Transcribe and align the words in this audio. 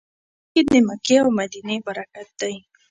بلکې 0.51 0.61
د 0.71 0.73
مکې 0.87 1.15
او 1.21 1.29
مدینې 1.37 1.77
برکت 1.87 2.29
دی. 2.41 2.55